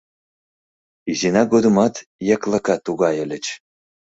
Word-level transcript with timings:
—Изина 1.11 1.43
годымат 1.51 1.95
яклака 2.35 2.75
тугай 2.85 3.15
ыльыч. 3.23 3.45